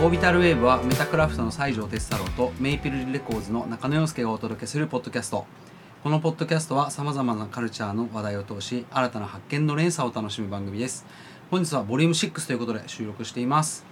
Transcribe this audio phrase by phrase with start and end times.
[0.00, 5.44] オービタルウェーブはメタクラフトの西条哲太郎とメイプルレコーズの中野洋介がお届けするポッドキャスト。
[6.02, 11.04] このポッドキャストはさまざまなカルチャーの話題を通し新たな発見の連鎖を楽しむ番組です。
[11.50, 13.84] 本日はボリューム6ということで収録しています、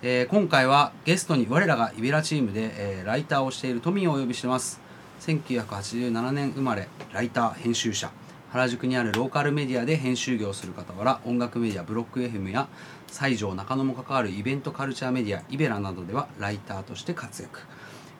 [0.00, 4.80] えー今回はゲストに我らがイベラチームで、えーライターをしているトミーをお呼びしてます。
[5.20, 8.10] 1987年生まれライター編集者。
[8.50, 12.66] 原宿にあるローカルメディアで編集業をする傍ら音楽メディアブロック FM や
[13.10, 17.60] 西条中野も関わるイベントカルチャーメディアイベラなどではライターとして活躍。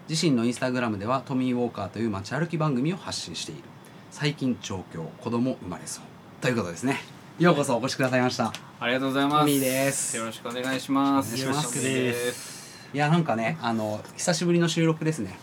[0.09, 3.63] 自身のインスタグラムではトミー・ウォーカーという街歩き番組を発信している。
[4.11, 6.05] 最近上京子供生まれそう。
[6.41, 6.99] ということですね。
[7.39, 8.53] ようこそお越しくださいました。
[8.81, 9.41] ありがとうございます。
[9.41, 10.17] トミーです。
[10.17, 11.41] よろしくお願いします。
[11.41, 12.89] よろしくです。
[12.93, 15.39] いやなんかねあの久しぶりの収録ですね。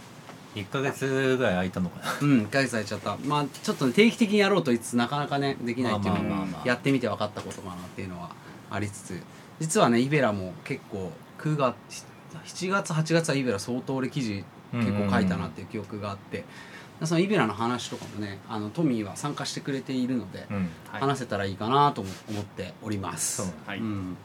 [0.55, 2.13] 1ヶ月ぐらい空いたのかな。
[2.21, 3.17] うん1ヶ月空いちゃった。
[3.23, 6.67] まあちょっとね定期的にやろうと言いつつなかなかねできないっていうのもまあまあまあまあ。
[6.67, 8.31] やってみて分かったことかなっていうのは
[8.69, 9.21] ありつつ
[9.59, 11.75] 実はねイベラも結構9月
[12.45, 16.43] 7月8月はイベラ相当俺記事結構書いたなっていう記憶があって、
[17.03, 20.55] そのイベラの話とかもねあのトミーは参加してくれているので、うん。
[20.91, 21.01] はい。
[21.01, 23.53] 話せたらいいかなとも思っております。
[23.65, 23.79] はい。
[23.79, 24.17] ん、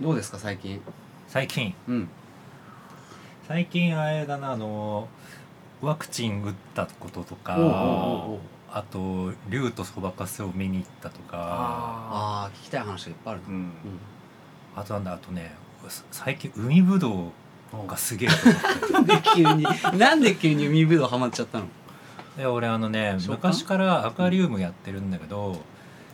[0.00, 0.80] どうですか最近？
[1.28, 1.74] 最近？
[1.88, 2.08] うん。
[3.48, 5.08] 最近あれだなあの
[5.82, 7.56] ワクチン打ったこととか
[8.70, 11.36] あと竜とそばかすを見に行ったとか。
[11.36, 13.50] あああ聞きたい話がいっぱいあるあ。
[13.50, 13.72] うん。
[14.76, 15.52] あとなんだあとね
[16.10, 17.32] 最近海ぶど
[17.72, 18.34] うがすげえと
[19.34, 19.64] 急に
[19.98, 21.66] なんで急に海ぶどうハマっちゃったの？
[22.36, 25.60] で俺あのね昔からアクアリウムやってるんだけど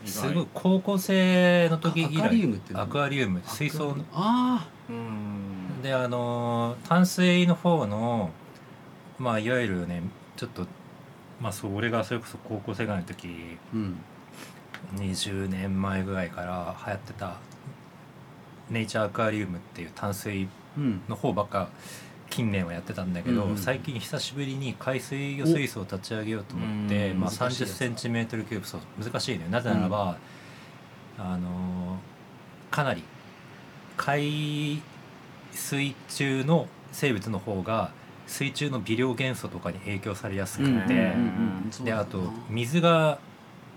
[0.04, 0.48] 意すごい外。
[0.54, 2.18] 高校生の時以来。
[2.18, 2.82] アクアリウムって何？
[2.82, 4.04] アクアリウム水槽の。
[4.12, 5.82] あうん。
[5.82, 8.30] であのー淡水の方の
[9.18, 10.02] まあいわゆるね
[10.36, 10.66] ちょっと
[11.40, 13.96] まあそう俺がそれこそ高校生ぐらいの時あうん
[14.96, 17.36] 20年前ぐらいから流行ってた
[18.70, 20.48] ネイチャーアクアリウムっていう淡水
[20.78, 21.68] うんの方ばっか
[22.30, 23.58] 近年はやってたんだけど、うんうん。
[23.58, 27.36] 最近久しぶりに海水魚水槽を立ち上げようと思って、まあ、うん。
[27.38, 29.46] 難しい3やつ0センチメートルキューブそう難しいね。
[29.50, 30.16] なぜならば、
[31.18, 32.10] あのー
[32.70, 33.02] かなり
[33.96, 34.80] 海
[35.50, 37.90] 水中の生物の方が
[38.28, 40.84] 水中の微量元素とかに影響されやすくて、うんうん
[41.78, 43.18] うんであと水が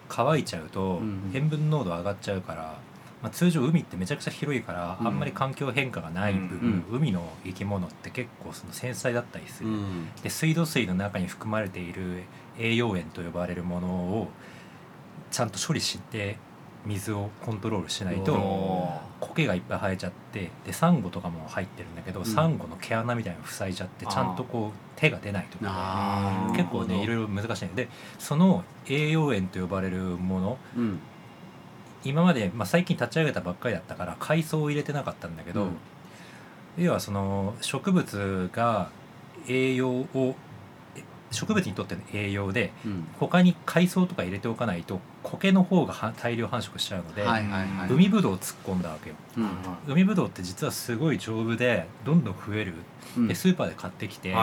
[0.09, 1.31] 乾いちゃうとうん。
[1.33, 2.77] 塩分濃度上がっちゃうから、
[3.23, 5.07] まあ、通常海ってめちゃくちゃ広いから、うん。
[5.07, 10.09] あんまり環境変化がない部分、う海の生き物って結構その繊細だったりする、うん。
[10.21, 12.23] で水道水の中に含まれている
[12.59, 14.27] 栄養塩と呼ばれるものを
[15.31, 16.37] ちゃんと処理して
[16.85, 22.25] 水をコントロールしないとお苔がいっぱい生えちゃってでサンゴとかも入ってるんだけど、ん。
[22.25, 26.51] サンゴの毛穴みたいなの塞いじゃってちゃんとこう手が出ないとか。
[26.57, 27.87] 結構ねいろいろ難しいねで
[28.19, 30.99] その栄養塩と呼ばれるものうん
[32.03, 35.77] 今まで、まあ、最近立ち上げたばっかりだったから海藻を入れてなかったんだけど、うん。
[36.77, 38.89] 要はその植物が
[39.47, 40.35] 栄養を
[40.95, 43.07] え植物にとっての栄養でうん。
[43.19, 47.23] 他に海藻とか入れておかないと苔の方がは大量繁殖しちゃうので、
[47.89, 49.15] 海ぶどうを突っ込んだわけよ。
[49.37, 49.49] うん
[49.87, 52.73] 海ぶどうって実はすごい丈夫でどんどん増える、
[53.17, 53.27] うん。
[53.27, 54.33] でスーパーで買ってきて。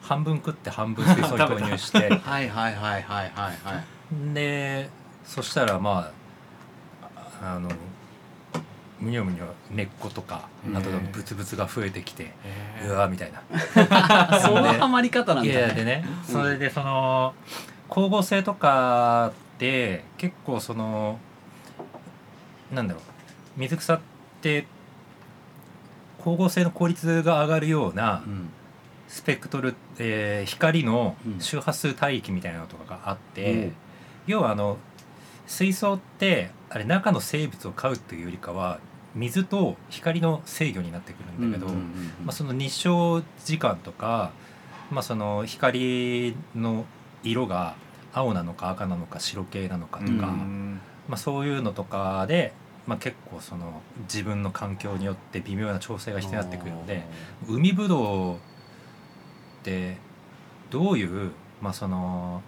[0.00, 2.08] 半分食って半分水槽に投入して。
[2.24, 3.50] はいはいはいはいはいは
[4.30, 4.34] い。
[4.34, 4.88] で
[5.24, 6.17] そしたらまあ
[7.42, 7.68] あの
[9.00, 13.42] むにょむにょ根っことかあとブツブツが増えてきてえうわーみたいな。
[14.40, 17.34] そのハマり方なんだいやでねねそれでその
[17.88, 21.18] 光合成とかって結構その
[22.72, 23.02] なんだろう
[23.56, 24.00] 水草っ
[24.42, 24.66] て
[26.18, 28.50] 光合成の効率が上がるようなうん。
[29.06, 31.40] スペクトル、えー光のうん。
[31.40, 33.56] 周波数帯域みたいなのとかがあって、う。
[33.68, 33.72] ん
[34.26, 34.76] 要はあの
[35.48, 38.78] 水槽ってあれ中の生物を飼うっていうよりかは
[39.14, 41.72] 水と光の制御になってくるんだけど、
[42.30, 44.30] その日照時間とか、
[44.92, 46.84] まあ、その光の
[47.24, 47.74] 色が
[48.12, 52.52] 青なのか赤なのか白系なのかとか、うんまあ、そういうのとかで、
[52.86, 57.04] まあ、結構その自分の環境によって微妙な調整が必要になってくるので
[57.48, 58.38] 海ぶどうっ
[59.62, 59.96] て
[60.70, 62.42] どういう、まあ、その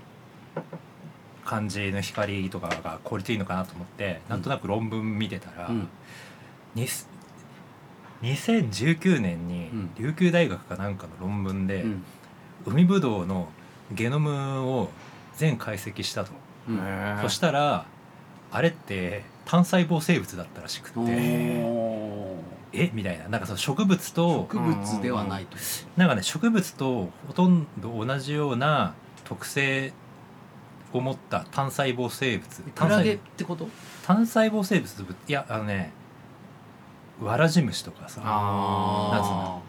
[1.44, 5.88] 感じの光とかが効率いいのかなと思ってなんとなく論文見てたら、うん。
[6.74, 7.08] にす
[8.22, 9.90] 2019年にうん。
[9.98, 12.04] 琉球大学かなんかの論文で、うん。
[12.66, 13.48] 海ぶどうの
[13.92, 14.90] ゲノムを
[15.36, 16.32] 全解析したと、
[16.68, 17.18] うん。
[17.22, 17.86] そしたら
[18.52, 21.00] あれって単細胞生物だったらしくて
[22.72, 22.90] え？
[22.92, 23.28] みたいな。
[23.28, 25.56] なんかその植物と植物ではないと。
[25.96, 28.94] なんかね植物とほとんど同じような
[29.24, 29.92] 特性
[30.92, 32.62] を持った単細胞生物。
[32.62, 33.68] クラゲっ単細てこと？
[34.06, 35.92] 単細胞生物いやあのね
[37.20, 39.62] わらじ虫とかさあ夏の？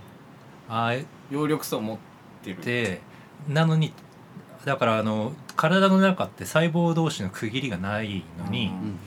[0.69, 1.97] あ葉緑素を持っ
[2.43, 2.55] てる。
[2.57, 3.01] て
[3.47, 3.93] なのに
[4.65, 8.97] だからあの体の中って細胞同士の区切りがないのに、うんうん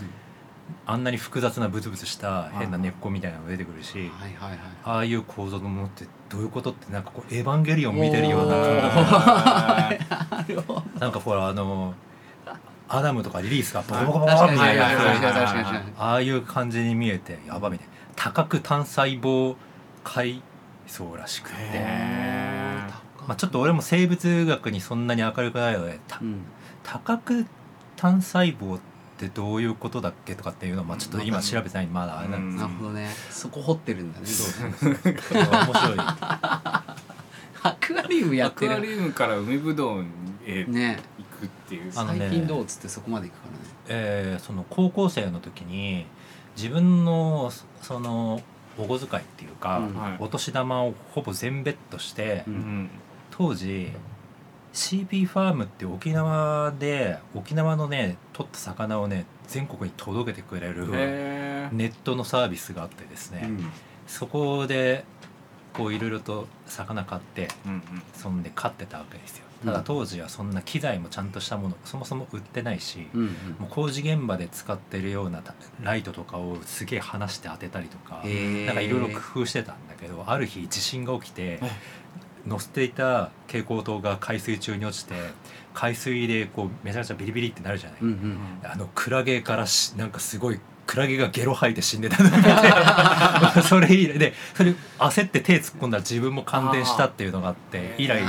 [0.87, 4.59] あんなに複雑なブツブツした変な根っこみたいなのが出てくるし、うんはいはいはい。
[4.85, 8.57] ああいう構造のものってどういうことってなんかこうエヴァンゲリオン見てるような
[11.01, 11.95] なんかほらあの
[12.89, 14.87] アダムとかリリースがボコボコボコみたいな
[15.99, 17.95] ああいう感じに見えてやばみたいな。
[18.17, 19.57] 多角単細胞
[20.03, 20.43] 階
[20.87, 22.79] 層らしくて、へ
[23.27, 26.43] まあ、ちょっと俺も生物学にそんなに明るくないのでたうん。
[26.83, 27.45] 多角
[27.97, 28.85] 単細胞って
[29.35, 32.19] どういうことだっけとかっていうのはまあちょっと今調べてないんでまだ。
[32.19, 32.51] あれなん。
[32.53, 33.09] ですなるほどね。
[33.31, 34.27] そこ掘ってるんだね
[35.03, 35.99] けど、面白い。
[37.67, 38.73] アクアリウムやアってる。
[38.73, 40.05] クアリウムから海ぶどう
[40.47, 40.99] へ行ね
[41.41, 41.85] くっていう。
[41.87, 41.91] ね。
[41.93, 43.59] 最近どうっつってそこまで行くからね。
[43.89, 46.07] えーその高校生の時に
[46.57, 47.51] 自分の
[47.83, 48.43] その
[48.77, 49.95] お小遣いっていうか、うん。
[49.99, 50.17] はい。
[50.19, 52.91] お年玉をほぼ全ベットして、ううんん。
[53.31, 53.91] 当時
[54.75, 63.71] CP ファームって沖縄で沖縄のね取った魚をね全国に届けてくれるネットのサービスがあってですね、うん。
[64.07, 65.05] そこで
[65.73, 67.83] こういろいろと魚買ってうんうん。
[68.15, 69.45] そんで飼ってたわけですよ。
[69.63, 69.69] うん。
[69.69, 73.25] ただ当時はそんな機材もちゃんとしたものそもそも売ってないし、うん
[73.61, 81.61] もう工事現場で使ってるようなたライトとかをすげえ離して当てたりとか、へなんかいろいろ工夫してたんだけどある日地震が起きて
[82.47, 85.15] 乗せていた蛍光灯が海水中に落ちて
[85.73, 92.17] 海水でこうめちゃめちゃビリビリってなるじゃない、うんうんあのクラゲからしなんかすごいクラゲがゲロ吐いて死んでた
[93.63, 94.19] それ以来。
[94.19, 98.23] でそれ焦って手突っ込んだら自分も感電したっていうのがあって以来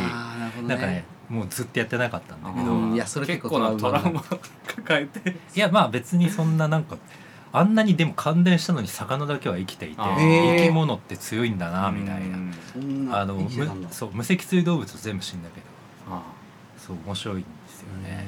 [0.65, 2.91] なんかねもうずっとやってなかったんだけど、うん。
[2.93, 5.35] いいやそれ結構なトトラウマ抱えて。
[5.55, 6.97] やまあ別にそんななんか
[7.57, 13.17] あんなにでも感電したのに魚だけは生きていて生き物って強いんだなみたいな。
[13.21, 13.87] あの生きてたんだ。
[13.87, 15.61] むそう無脊椎動物全部死んだけ
[16.09, 16.15] ど。
[16.15, 16.21] あ
[16.77, 18.27] そう面白いんですよね、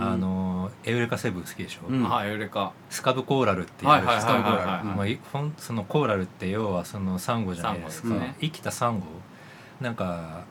[0.00, 2.14] あのエウレカセブン好きでしょ、うん。
[2.14, 2.72] あエウレカ。
[2.90, 4.84] スカブコーラルっていう、スカブコーラル。
[4.84, 8.14] まあいほんそのコーラルって要はそのサンゴじゃないですか。
[8.40, 9.06] 生きたサンゴ？
[9.80, 10.44] なんか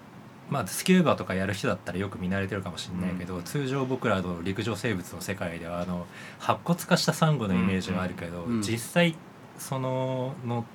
[0.50, 6.07] まあスキューバとかやる人だったらよく見慣れてるかもしれないけど、通常僕らの陸上生物の世界ではあの
[6.40, 8.56] 白骨化したサンゴのイメージがあるけど、うん。
[8.56, 9.16] うん実際
[9.57, 10.66] そのの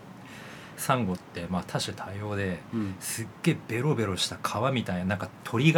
[0.76, 2.94] サンゴってまあ多種多様でうん。
[3.00, 5.74] すっげえベロベロした皮みたいななんか鳥皮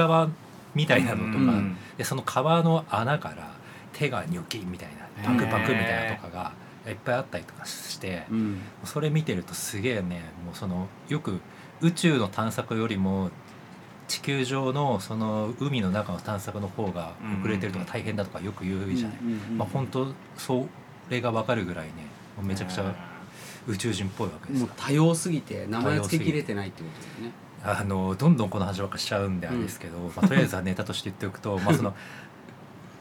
[0.74, 1.76] みたいなのとか、うん。
[1.96, 3.54] でその皮の穴から
[3.92, 6.52] 手がニョキみたいなパクパクみたいなのとかが
[6.90, 8.58] いっぱいあったりとかしてうん。
[8.84, 11.40] それ見てるとすげえねもうそのよく
[11.80, 13.30] 宇宙の探索よりも
[14.08, 20.06] 地球上のその海の中の探索の方が遅れてるとか大変だとかよく言うじゃない、うんうんうんまあ本当
[20.36, 20.66] そ
[21.10, 21.92] れが分かるぐらいね
[22.42, 22.94] めちゃくちゃ
[23.66, 24.60] 宇宙人っぽいわけです。
[24.60, 27.46] よもう多様すぎて名前付けきれてないってことだよね。
[27.64, 31.94] あのどんどんこの話ばっかしちゃうんであれですけど、まあ、とりあえずはネタとして言っておくと まあその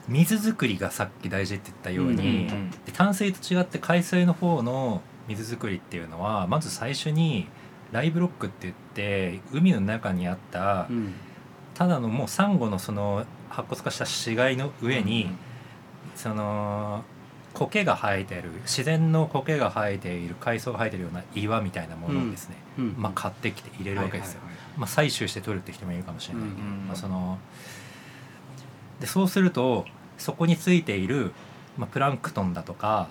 [0.07, 2.71] 水作りがさっき大事って言ったように、うんうん。
[2.71, 7.47] で淡水と違って海水の方の水作りっていうのはまず最初に
[7.95, 11.13] ライブロックって言って海の中にあったうん
[11.75, 15.29] ただのもうサンゴのその白骨化した死骸の上に、
[16.15, 17.03] その
[17.53, 24.39] 苔が生えてる自然の苔が生えている海藻が生えてるような岩みたいなものをですね、うんまあ、買ってきて入れるわけですよ。
[24.39, 24.79] はいはいはい。
[24.79, 26.87] まあ、採集して取るって人もいるかもしれないけど、うん。
[26.87, 27.37] まあ、その
[29.01, 29.85] でそうすると
[30.17, 31.33] そこについている、
[31.77, 33.09] まあ、プランクトンだとか、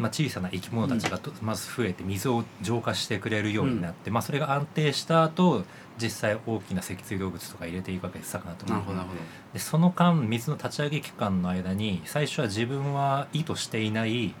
[0.00, 5.64] まあ、小さな生き物たちがとまず増えて水を浄化してくれるようになって、まあ、それが安定した後
[6.00, 8.72] 実際大きな脊椎動物とか入れていくわけです魚とか。
[8.72, 9.14] なるほどなるほ
[9.52, 14.34] でその間水の立ち上げ期間の間に最初は自分は意図していない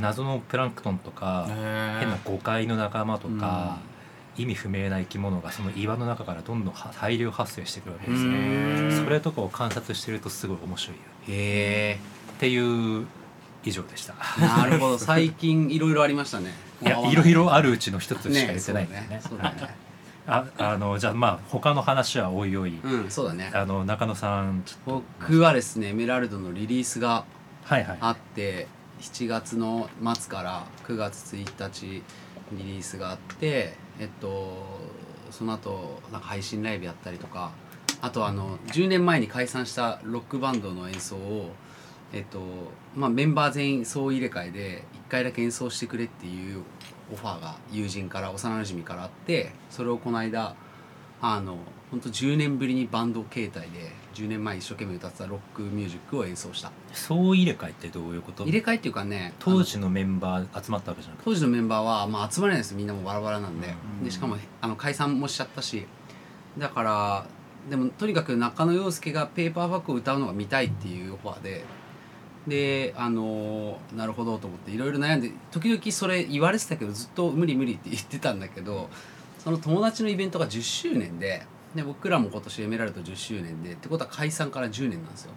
[0.00, 3.78] 謎のプランクトンとか、変な誤解の仲間とか、
[4.36, 11.98] 意味不明な生き物がその岩の中からどんどんは大量発生してくるわけどですよ、うんそれとかを観察してるとすごい面白いよへ
[12.32, 13.06] っていう
[13.64, 14.14] 以上でした。
[14.38, 14.98] えなるほど。
[14.98, 16.54] 最近いろいろありましたね。
[16.82, 19.06] いやいろいろあるうちの一つしか言ってないね。
[19.10, 19.20] ね。
[19.26, 19.76] そうだね。
[20.26, 23.50] ああのじゃあまあ他の話はおいおい、うんそうだね。
[23.54, 27.24] あの中野さん僕はですねエメラルドのリリースが
[27.64, 27.98] はいはい。
[28.00, 28.68] あって
[29.00, 32.02] 7月の末から9月1日
[32.52, 34.80] リリースがあってえっと
[35.30, 37.52] その後なんか配信ライブやったりとか
[38.00, 41.52] あとあの10年前に解散したロックバンドの演奏を
[42.12, 42.40] えっと
[42.96, 46.62] まあメンバー全員総入れ替えで1回だけ演奏してくれっていう
[47.12, 50.54] オファーが友人から幼馴染からあってそれをこの間
[51.20, 51.58] あの
[51.90, 56.70] 本当10年ぶりにバンド形態で10年前一生懸命歌ってたロックミュージックを演奏した。
[56.92, 58.44] そう入れ替えってどういうこと？
[58.44, 61.24] 入れ替えっていうかね当時のメンバー集まったわけじゃなくて？
[61.24, 63.68] 当時のメンバーは、まあ、集まれないですみんなもバラバラなんで,、
[64.00, 64.04] うん。
[64.04, 65.86] でしかもあの解散もしちゃったし。
[66.58, 67.26] だから
[67.70, 71.64] でもとにかく中野陽介がペーパーバッグを歌うのが見たいっていうオファーで
[72.48, 78.88] であのなるほどと思っていろいろ悩んで時々それ言われてたけどずっと無理無理って言ってたんだけど
[79.38, 81.42] その友達のイベントが10周年で
[81.74, 85.32] で僕らも今年エメラルド10周年でってことは解散から10年なんですよ。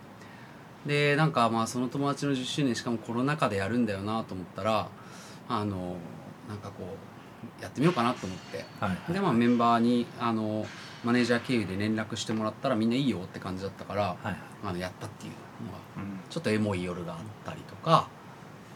[0.86, 4.88] でなんかまあその友達の10周年しかもコロナ禍でやるんだよなと思ったら
[5.48, 5.96] あの
[6.48, 6.86] なんかこ
[7.60, 8.66] うやってみようかなと思って。
[8.80, 10.66] はいでまあメンバーにあの
[11.04, 14.36] マネージャー経由で連絡してもらったらみんないいよって感じだったからはい。
[14.64, 15.34] あのやったっていう
[16.30, 18.08] ちょっとエモい夜があったりとか。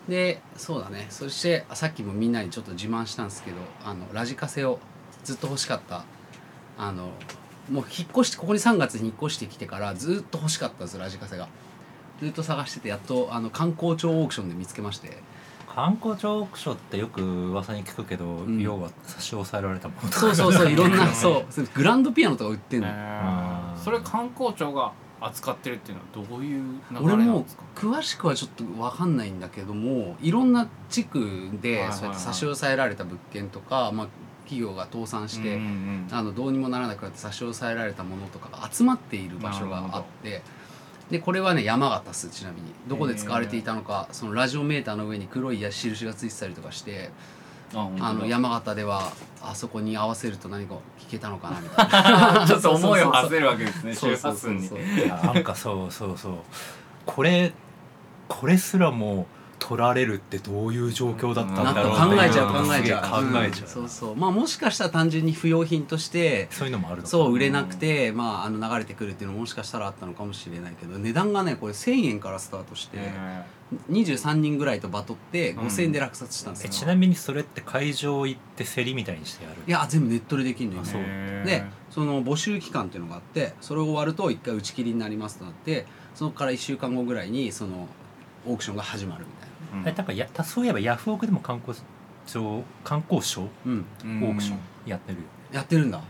[0.08, 1.08] でそうだね。
[1.10, 4.80] そしてさっきもみんなにちょっと自慢したんですけどあのラジカセを
[5.24, 6.04] ずっと欲しかった。
[6.78, 7.10] あの
[7.72, 11.48] もう引っ越してここに3月に引っ越してきてからずっと欲しかったんですよラジカセが。
[12.20, 15.18] ずっと探しててやっとあの観光庁オークションで見つけまして。
[15.74, 18.62] 観光庁オークションってよく噂に聞くけど、ん。
[18.62, 20.14] 要は差し押さえられたものとか。
[20.14, 21.12] そうそうそういろんなう。
[21.12, 22.88] ん そうグランドピアノとか売ってんの、
[23.84, 24.94] それ観光庁が
[25.26, 34.08] 扱ってるっていうのはどういう流俺も詳しくはちょっと分かんないんだけどもいろんな地区でそうやって差し押さえられた物件とか、まあ、
[34.44, 40.44] 企業が倒産して、うんうんあのどうにもならなくなって差し押さえられたものとかが集まっている場所があって
[41.10, 42.74] でこれはね山形っすちなみに。
[42.88, 47.10] どこで使われていたのかそのラジオメーターの上に黒い印がついてたりとかして
[48.00, 52.46] あの山形ではあそこに合わせると何か聞けたのかなみたいな。
[52.48, 54.78] ちょっと思いを馳せるわけですねそう周波数にそう。
[54.80, 56.34] そうそういやなんかそうそうそう。
[57.06, 57.54] これ
[58.28, 59.28] これすらも
[59.60, 64.16] 取られるってどういう状況だったんなだろう考えちゃう考えちゃう考えちゃう、んそうそう。
[64.16, 73.46] まあもしかしたら単純に不要品としてそういうのもあるそう売れなくて、まあ、あの流れてくるっていうのももしかしたらあったのかもしれないけど値段がねこれ1,000円からスタートして、え
[73.92, 75.60] 23人ぐらいとバトってうん。
[75.68, 79.56] 5,000円で落札したんですよ、えちなみにそれって会場行って競りみたいにしてやる？
[79.66, 80.84] いや全部ネットでできるのよ。
[80.84, 81.02] ーそう。
[81.46, 87.88] でその募集期間っていうのがあってそれを終わると1回打ち切りになりますとなってそこから1週間後ぐらいにその
[88.46, 89.80] オークションが始まるみたいな。
[89.80, 89.88] うん。
[89.88, 91.76] えなんかそういえばヤフオクでも観光
[92.28, 93.86] 庁観光省オうん。
[94.06, 96.02] ークションやってるよ、やってるんだ。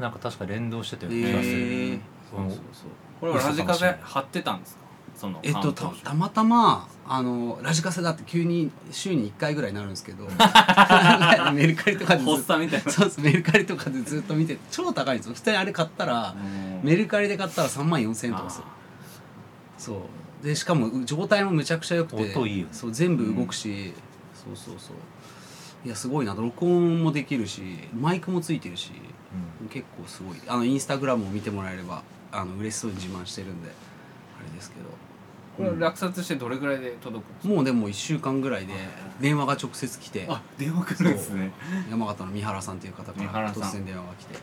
[0.00, 2.88] なんか確か連動してたようへな気がする、そうそうそう。
[3.20, 4.79] これはラジカセ貼ってたんですか？
[5.20, 10.24] そのえっとたたまたまあのラジカセだって急に週に1回ぐらいになるんですけど
[11.52, 12.90] メルカリとかで庁ずっと発作みたいな。
[12.90, 15.34] そうそうメルカリとかでずっと見て超高いんですよ。
[15.34, 16.34] 普通にあれ買ったら
[16.82, 18.64] メルカリで買ったら3万4000円とかする。
[19.76, 20.08] そ
[20.42, 20.46] う。
[20.46, 22.70] でしかも状態もむちゃくちゃ良くて音いいよね。
[22.72, 23.92] そう全部動くし、
[24.34, 24.96] そうそうそう。
[25.84, 26.32] いやすごいな。
[26.34, 27.62] 録音もできるし
[27.92, 28.92] マイクもついてるし
[29.68, 30.38] 結構すごい。
[30.46, 33.70] あのインスタグラムを見てもらえればあの嬉しそうに自慢してるんで
[34.40, 35.09] あれですけど
[35.64, 38.74] これ落札してどれぐらいで届くもうでも1週間ぐらいで
[39.20, 40.26] 電話が直接来て。
[40.28, 41.52] あ電話来るんですね。
[41.90, 44.38] 山形の三原さんという方から突然電話が来て。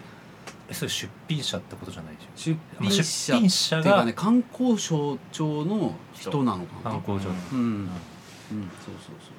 [0.69, 6.91] えそれ出品者ってことじゃないでし出品出者品者がっていうかね観光省庁の人なのょかな。
[6.91, 7.83] 観光庁の、うん、うん。
[7.83, 7.87] う
[8.85, 9.37] そうそうそん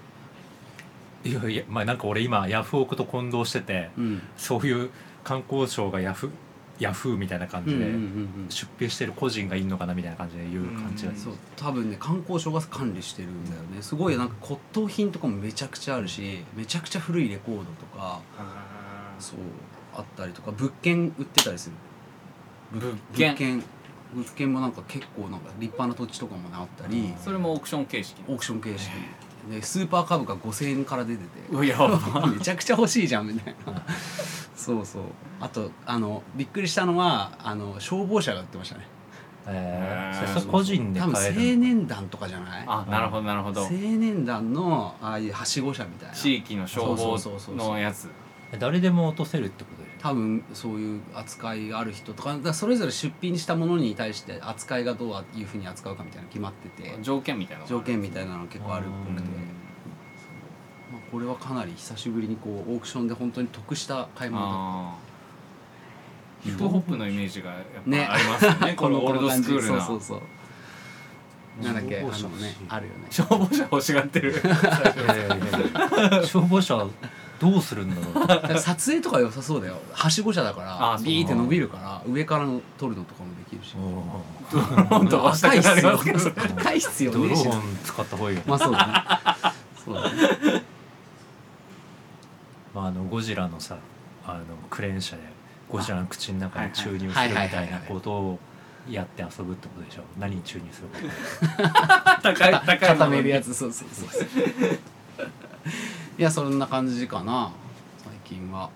[1.24, 3.90] いやいやまあなんか俺今ヤフオクと混同してて
[4.36, 4.90] そういう
[5.24, 6.30] 観光省がヤフ
[6.78, 7.98] ヤフーみたいな感じでうんうんうんう
[8.46, 8.46] ん。
[8.48, 11.34] 出品してる個人がいるのかなみたいな感じで言う感じがうんそう。
[11.56, 13.82] 多分ね観光省が管理してるんだよね。
[13.82, 18.20] すごいなんか骨董品とかもめちゃくちゃあるしめちゃくちゃ古いレコードとか
[19.18, 19.38] そう
[19.94, 22.80] あったりとか物件売ってたりする。
[22.80, 23.30] 物件？
[23.30, 23.62] 物件。
[24.14, 27.12] 物件もなんか結構なんか立派な土地とかもねあったり。
[27.22, 28.92] それもオークション形式オークション形式
[29.50, 31.28] でスーパー株が5000円から出てて。
[31.56, 33.82] めちゃくちゃ欲しいじゃんみたいな。
[34.56, 35.02] そうそう。
[35.40, 38.86] あとあのびっくりしたのはあの消防車が売ってましたね。
[39.46, 40.28] えー。
[40.38, 41.62] それ個人で多分青買えるの？
[41.64, 42.64] 年団とかじゃない？
[42.66, 43.62] あなるほどなるほど。
[43.62, 46.14] 青年団のああいうはしご車みたいな。
[46.14, 47.68] 地域の消防そうそうそうそう。
[47.72, 48.08] のやつ
[48.58, 49.77] 誰でも落とせるってこと？
[50.00, 56.96] 多分そういう扱いがある人とかだからそれぞれ出品したものに対して扱いがどういうふうに扱うかみたいなの決まってて。
[57.02, 59.34] 条件みたいな条件みたいなの結構あるっぽくて、うん。
[60.92, 68.06] まあ、これはかなり久しぶりにこうオークションで本当に得した買い物だっあーヒップホップのイメージがやっね。
[68.06, 68.56] ぱありますよね。
[68.60, 70.22] た このオールドスクールなそうそうそ
[71.60, 71.64] う。
[71.64, 71.98] なんだっけ？
[71.98, 74.32] あ消防車のねあるよね消防車欲しがってる。
[76.24, 76.86] 消防車
[77.40, 78.26] どうするんだろう。
[78.26, 79.76] だから撮影とか良さそうだよ。
[79.92, 80.62] はしご車だか
[80.94, 81.06] あそう。
[81.06, 83.74] らビーって伸びるから上からの撮るのとかもできるし。
[84.88, 86.18] 本当はしたくなりますけど
[86.60, 88.48] 赤い必要ドロねえしなーン使った方がいいよね。
[88.48, 89.54] まあそうだね。
[89.84, 90.62] そうだね。
[92.74, 93.76] まあ、あのゴジラのさ
[94.26, 94.40] あの
[94.70, 95.22] クレーン車で
[95.68, 98.38] ゴジラの口の中に注入するみはいはいたいなことを
[98.88, 100.02] やって遊ぶってことでしょ。
[100.18, 100.88] 何に注入する
[101.68, 103.10] か 高い高いも固のに。
[103.18, 103.52] めるやつ。
[103.54, 104.78] そうそうそうそう
[106.18, 107.52] いやそんな感じかな。
[107.98, 108.70] 最近は。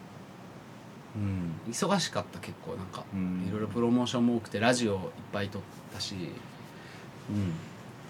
[1.16, 1.72] うん。
[1.72, 2.76] 忙しかった結構。
[2.76, 3.44] なんかうん。
[3.49, 5.00] いろいろプロモーションも多くてラジオいっ
[5.32, 6.14] ぱい撮ったし。
[6.14, 7.52] うん。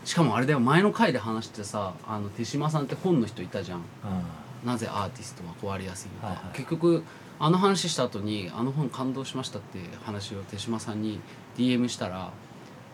[0.04, 3.82] しかもあれだよ前の回で話してさあの手島さんって本の人いたじゃん。
[4.66, 6.56] なぜアーティストは壊れやすいのか、はいはい。
[6.56, 7.02] 結局
[7.38, 11.20] あの話した後にあの本感動しましたって話を手島さんに
[11.56, 12.30] DM したら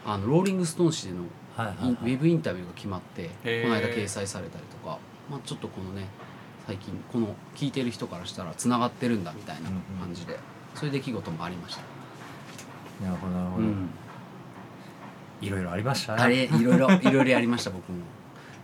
[0.07, 1.23] あのローリング・ストーン誌での
[1.57, 2.13] はいはいはい。
[2.13, 6.07] ウェブインタビューが決まってこの間掲載されたりとか、まあ、ちょっとこのね
[6.69, 10.39] 最近この聞いてる人からしたらつながってるんだみたいな感じで、
[10.75, 11.81] そういう出来事もありました、
[13.03, 13.89] なるほどなるほど、うん、
[15.41, 16.23] いろいろありましたね。
[16.23, 18.03] あれいろいろいろいろやりました僕も。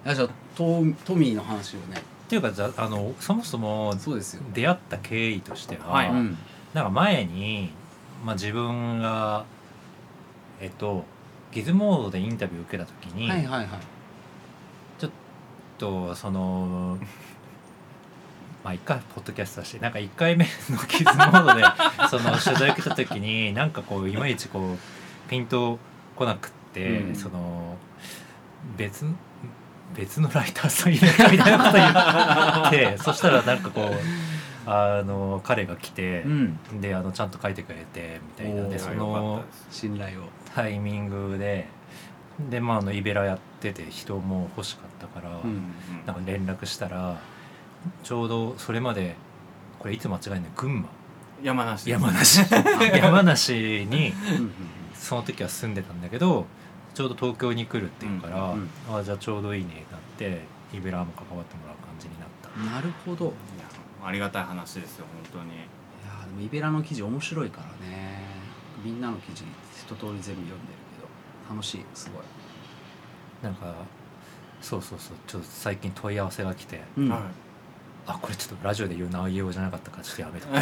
[0.05, 1.97] じゃあトトミーの話をね。
[1.97, 6.37] っていうかじゃああのそもそもそうですよ、出会った経緯としては、はいうん。
[6.75, 7.71] なんか前に、
[8.23, 9.47] まあ、自分が
[10.61, 11.07] えっと
[11.53, 13.69] ギズモードでインタビュー受けた時に、はいはいはい。
[14.99, 15.11] ちょっ
[15.79, 16.99] とその
[18.65, 21.63] まあ一回ポッドキャストだしなんか1回目のギズモードで
[22.09, 24.79] その取材受けた時になんかこういまいちこう
[25.29, 25.79] ピンと
[26.17, 27.15] こなくって、うん。
[27.15, 27.77] その
[28.77, 29.05] 別
[29.95, 36.59] 別のライターさんいないかみたいなこと言って そしたらなんかこうあの彼が来てう、ん。
[36.81, 38.69] であのちゃんと書いてくれてみたいな。
[38.69, 40.25] でその信頼を。
[40.55, 41.67] タイミングで
[42.39, 45.73] でまああのイベラやってて人も欲しかったから、うん。
[46.07, 47.19] なんか連絡したら
[48.03, 49.17] ちょうどそれまで
[49.79, 50.89] これいつ間違えない群馬。
[51.43, 51.91] 山梨。
[51.91, 52.41] 山梨。
[52.97, 54.15] 山梨に
[54.95, 56.47] その時は住んでたんだけど
[56.95, 60.45] ちょうど東京に来るっていうから、うんうんあじゃあちょうどいいねってなって
[60.77, 62.51] イベラも関わってもらう感じになった。
[62.57, 63.27] うんなるほど。
[63.27, 63.67] いいや
[64.07, 65.57] ありがたい話ですよ本当に。
[65.59, 68.35] やでもイベラの記事面白いからね。
[68.85, 70.59] みんなの記事一通り全部読んでる
[70.97, 72.23] けど楽しいすごい、
[73.43, 73.75] なんか
[74.61, 77.09] そうそうそうちょっと最近問い合わせが来てうん。
[77.09, 77.21] はい
[78.07, 80.47] あこれちょっとラジオで言う内容じゃなかったからちょっとやめと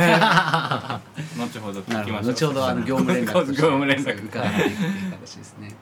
[1.42, 2.32] 後ほどなるほ聞きましょう。
[2.32, 2.32] ど。
[2.32, 5.08] 後ほどあの業務連絡業務連絡伺っていくってい。
[5.08, 5.74] う形ですね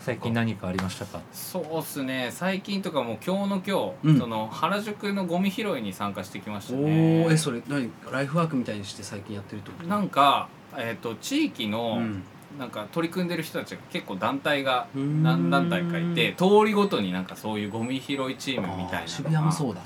[0.00, 2.30] 最近何かありましたかそうっすね。
[2.32, 4.18] 最近とかもう今日の今日、うん。
[4.18, 7.24] その原宿のゴミ拾いに参加してきましたおね。
[7.26, 7.90] おえそれ何？
[8.10, 9.88] ライフワークみたいにして最近やってるってこと？
[9.88, 12.22] なんか、えー、と地域の、うん。
[12.58, 19.30] なんか取り組んでる人たちが結構団体が何団体かいて通りごとになんかそういうゴミ拾いチームみたいなのが。
[19.30, 19.80] 谷もそうだ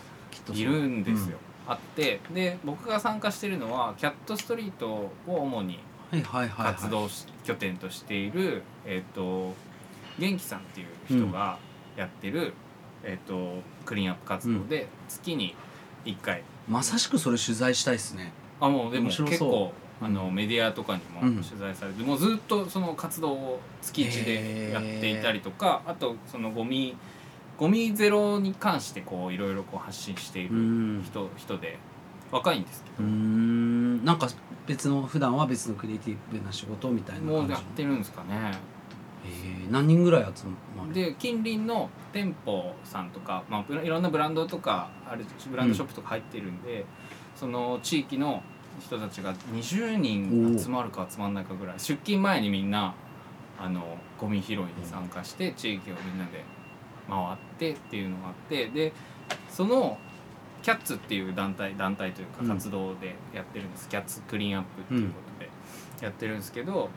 [0.53, 5.81] いるんですよ、あってで僕が参加してるのはキャットストリートを主に
[6.23, 9.55] 活動し拠点としている、えっ、と
[10.19, 11.59] 元気さんっていう人が
[11.97, 12.53] やってる、
[13.03, 15.55] えっ、とクリーンアップ活動で月に
[16.05, 18.33] 1回、まさしくそれ取材したいですね。
[18.61, 20.35] あもうでも結構あのうん。
[20.35, 21.43] メディアとかにもうん。
[21.43, 26.97] 取材されて、もうずっとその活動を月1でやっていたりとか、あとそのゴミ
[27.59, 31.03] ゴミゼロに関してこういろいろこう発信していうるん。
[31.05, 31.79] 人人で
[32.33, 34.05] 若いんですけうーん。
[34.05, 34.29] なんか
[34.67, 37.43] 別の普段は別のクリエイティブな仕事みたいど、な感じ？
[37.43, 38.53] もうやってるんですかね。
[39.27, 40.45] えー何人ぐらい集
[40.77, 40.93] まる？
[40.93, 46.85] で近隣の店舗さんとか、まあ、いろんなブランドとかあるブランドショップとか入ってるんで、
[47.35, 48.43] その地域の
[48.81, 51.75] 人たちが20人集まるか集まらないかぐらい。
[51.79, 52.95] 出勤前にみんな
[53.59, 56.45] あのゴミ拾いに参加して地域をみんなで
[57.09, 58.93] 回ってっていうのがあってで
[59.49, 59.99] その
[60.62, 62.49] キャッツっていう団体団体といううん。
[62.49, 65.51] か活動でやってるんです、キャッツクリーンアップっていうことで
[66.03, 66.88] やってるんですけど、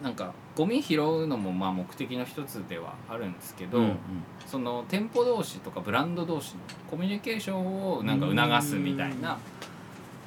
[0.00, 3.98] なんかゴミ拾うのもまあ目的の一つではあるんですけど、うんうん。
[4.46, 9.38] その店舗同士とかブランド同士のコミュニケーションをなんか促すみたいな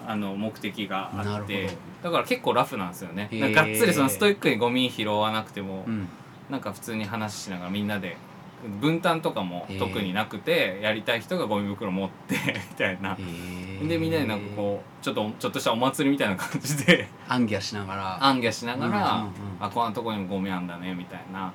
[0.06, 1.68] あの目的があって
[2.02, 2.10] ど。
[2.10, 3.30] だから結構ラフなんですよね。
[3.32, 6.10] がっつりそのストイックにゴミ拾わなくても、うん。
[6.50, 8.18] なんか普通に話しながらみんなで
[8.82, 12.36] 分担とかも特になくてやりたい人がゴミ袋持って
[12.72, 13.16] みたいな。
[13.16, 18.26] でみんなでなんかこうちょっとちょっとしたお祭りみたいな感じで暗記しながら。
[18.26, 19.32] 暗記しながら、うんうんうん。
[19.62, 21.52] あこんなとこにもゴミあんだねみたいな。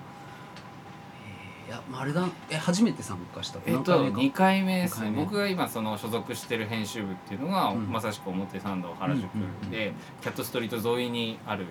[1.67, 3.59] いやまああれだえ初めて参加した？
[3.67, 5.13] えっと何回目か？2回目ですね。
[5.15, 7.91] 僕が今その所属してる編集部っていうのが、うん。
[7.91, 9.71] まさしく表参道原宿うんうんうん。
[9.71, 11.67] で、キャットストリート沿いにある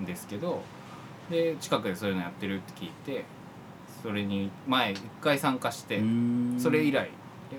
[0.00, 0.62] んですけど
[1.30, 3.24] で近くでそういうのやってるって聞いて
[4.04, 6.02] それに前1回参加して、
[6.58, 7.08] それ以来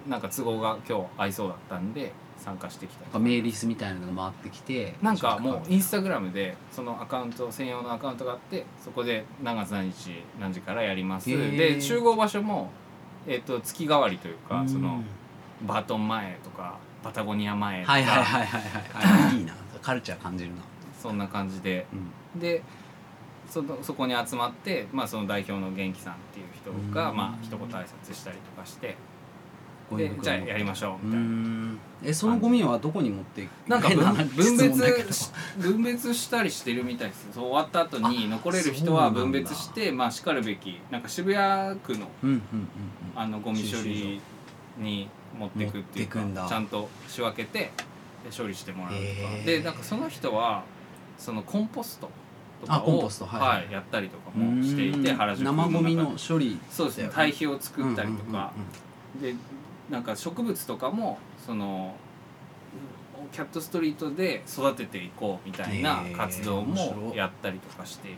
[0.08, 3.18] なんか都合が今日合いそうだったんで参加してきた。
[3.18, 11.28] メーリスみたいなのが回ってきてなんかもうインスタグラムでそのアカウント専用のアカウントがあってそこで何月何日何時からやります。
[11.28, 12.70] で集合場所も、
[13.26, 14.70] えっと月替わりというかうん。
[14.70, 15.02] その
[15.66, 18.84] バートン前とかパタゴニア前とか、はいはいはいはいはい。
[19.32, 19.56] あいいな。
[19.82, 20.58] カルチャー感じるな。
[21.02, 21.88] そんな感じで。
[22.36, 22.40] うん。
[22.40, 22.62] で
[23.50, 27.18] そのそこに集まって、まあ、その代表の元気さんっていう人が、うん。
[27.18, 28.96] まあ一言挨拶したりとかして
[29.92, 31.26] でじゃあやりましょううみたいな。
[31.26, 31.80] ん。
[32.04, 33.70] えそのゴミはどこに持っていく？
[33.70, 37.28] なんか変分別し分別したりしてるみたいです。
[37.34, 42.08] そう終わった後に残れる人は分別してまあしかるべきなんか渋谷区の
[43.16, 44.20] あのゴミ処理
[44.80, 47.72] に持っていくっていうかちゃんと仕分けてで
[48.36, 49.46] 処理してもらうとか。
[49.46, 50.64] でなんかその人は
[51.20, 52.10] そのコンポスト
[52.65, 53.71] とかあコンをポストはい。
[53.71, 55.15] やったりとかもしていてうん。
[55.15, 56.60] 原宿生ゴミの処理。
[56.69, 57.10] そうですね。
[57.13, 58.51] 堆肥を作ったりとか。
[58.58, 58.60] う
[59.21, 59.34] んで
[59.89, 61.95] なんか植物とかもその
[63.32, 68.10] キャットストリートで育てていこうみたいな活動もやったりとかして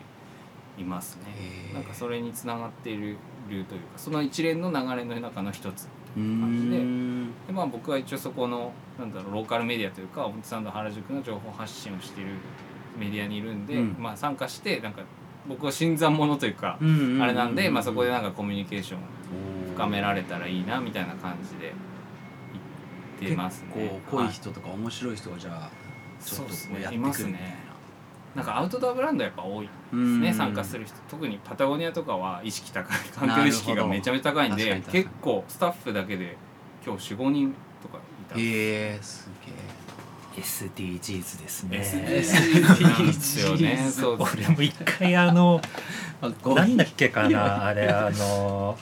[0.78, 1.74] いますね。
[1.74, 6.78] なんかそれにつながっているというかその一連の流れの中の一つうんうんで。
[6.78, 7.32] うん。
[7.48, 12.32] で、まあ、僕は一応そこのなんだろうローカルメディアというか表参道原宿の情報発信をしている
[12.98, 13.96] メディアにいるんで、うん。
[14.00, 15.02] まあ、参加してなんか
[15.48, 16.84] 僕は新参者というか、あ
[17.26, 19.00] れなんで、まあ、そこでなんかコミュニケーション
[19.74, 21.74] 深められたらいいなみたいな感じで
[23.20, 24.02] 言ってますね。
[24.10, 25.70] 濃いは人とか面白い人がじゃあ
[26.24, 27.50] ちょっとそうやっていますくるみたいな。
[27.50, 27.68] ね。
[28.36, 30.22] なんかアウトドアブランドやっぱ多いですうん。
[30.22, 30.96] ね参加する人。
[31.10, 36.38] 特にパタゴニアとかは意識高い環境意識がめちゃめちゃ高いんで結構スタッフだけで
[36.86, 38.52] 今日45人とかいたんですへ
[38.96, 39.57] えすげえ
[40.38, 41.80] SDGs ですね。
[41.80, 45.62] SDGs よね SDGs そうです俺も一回あの
[46.56, 48.78] なんだっけかなあれ あの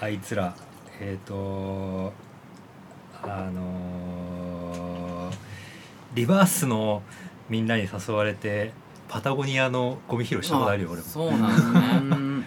[0.00, 0.54] あいつら。
[1.00, 2.12] えっ、と
[3.22, 5.30] あの
[6.14, 7.02] リバースの
[7.48, 8.72] みんなに誘われて
[9.08, 11.06] パタゴニアのゴミ拾いしたことあるよ俺も。
[11.06, 11.80] そうなんですね。
[11.80, 12.44] う ん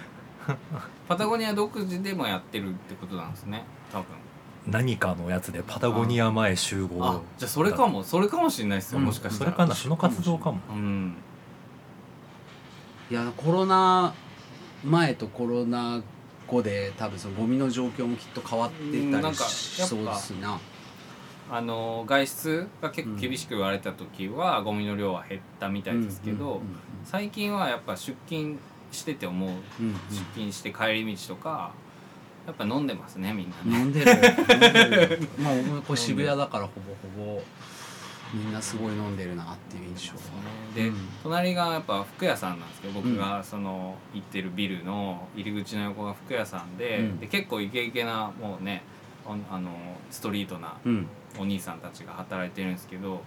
[1.08, 4.06] パタゴニア独自でもやってるってことなんですね多分
[4.68, 7.06] 何かのやつでパタゴニア前集合。
[7.06, 9.06] あじゃあそれかもそれかもしれないですよ、うん。
[9.06, 9.52] もしかしたら。
[9.52, 10.60] それかなその活動かも。
[10.70, 11.16] うん。
[13.12, 14.14] いやコロナ
[14.84, 16.02] 前とコロナ
[16.48, 20.60] 後で多分そのゴミの状況もきっと変わってたりうんなんかしそうですな
[21.52, 26.62] あの外出が結構厳しく言われた時は、ゴミの量は減ったみたいですけど、うん。
[27.04, 28.58] 最近はやっぱ出勤
[28.92, 29.50] してて思う。
[29.50, 29.56] うん
[29.90, 29.94] うん。
[30.10, 31.72] 出勤して帰り道とか
[32.46, 33.80] やっぱ飲んでますねみんなね。
[33.80, 35.30] 飲んでる飲んでる。
[35.42, 37.44] まあこう渋谷だからほぼほぼ。
[38.34, 40.22] みんなすごい飲んでるなっていう印象は。
[40.76, 40.96] で、うん。
[41.24, 47.20] 隣がやっぱ服屋さんなんですけど僕がその行ってるビルの入り口の横が服屋さんで,、うん。
[47.20, 48.84] で結構イケイケなもうね
[49.26, 49.72] ああの
[50.12, 51.08] ストリートなうん。
[51.38, 53.22] お兄さんたちが働いてるんですけど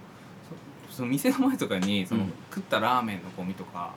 [0.89, 2.33] そその店の前とかにその、うん。
[2.53, 3.93] 食ったラーメンのゴミとか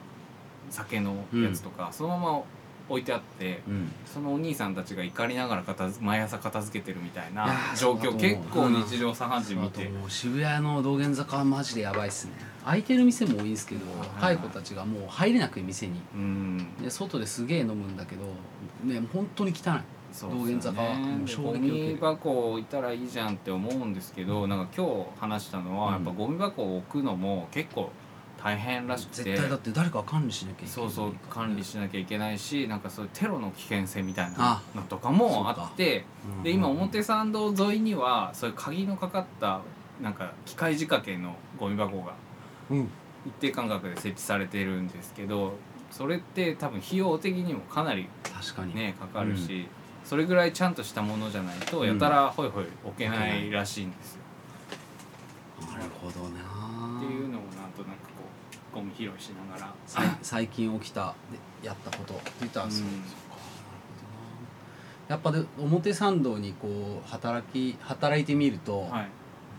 [0.71, 2.43] 酒のやつとか、そのまま
[2.89, 3.93] 置いてあってうん。
[4.07, 12.33] そのお兄さんたちが怒りながら片付毎朝片付けてるみたいな状況結構日常茶飯事見て、渋谷の道玄坂はマジでやばいっすね。
[12.65, 13.81] 空いてる店も多いんですけど
[14.21, 14.35] はい。
[14.37, 16.01] 若い子たちがもう入れなくて店に。
[16.15, 16.75] うん。
[16.83, 18.23] で外ですげえ飲むんだけど
[18.85, 19.81] ね本当に汚い。
[20.13, 20.95] そう道玄坂は。
[20.95, 21.95] もうで衝ゴ撃を受ける。
[21.95, 27.91] ミ箱置いたらいいじゃんって思うんですけどなんか今日話したのは、うんやっぱゴミ箱を置くのも結構
[28.43, 29.23] 大変らしくて。
[29.23, 36.05] 絶対だって誰かが管理しなきゃいけないそうそう管理しなきゃいけないしなんかそういうテロの危険性みたいなあのとかもあって
[36.39, 39.61] うんで今表参道沿いにはそういう鍵のかかった
[40.01, 42.15] なんか機械仕掛けのゴミ箱が
[42.71, 42.89] うん。
[43.25, 45.55] 一定間隔で設置されてるんですけど
[45.93, 48.75] それって多分費用的にもかなり確かに。
[48.75, 49.69] ねかかるし、
[50.05, 54.23] それぐらいちゃんとしたものじゃないとやたらホイホイ置けないらしいんですよ。
[55.71, 58.13] なるほどなっていうのをなんとなく
[58.73, 59.75] こうゴミ拾いしながら。
[60.23, 61.15] 最近起きた
[61.61, 62.15] でやったこと。
[62.15, 62.91] って言ったらそう、うん。
[62.91, 62.99] そう
[65.09, 69.09] やっぱで表参道にこう働き働いてみると、はい。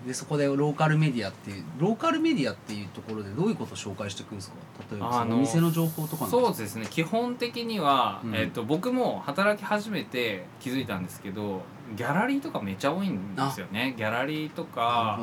[0.07, 4.55] でそこでローカルメディアっていうローカルメディアっていうところでどういうことを紹介していくんですか？
[4.91, 6.87] 例えばそあの店の情報とかそうすですね。
[6.89, 8.35] 基本的には、うん。
[8.35, 11.61] えっと僕も働き始めて気づいたんですけど
[11.95, 13.93] ギャラリーとかめっちゃ多いんですよね。
[13.97, 15.19] ギャラリーとか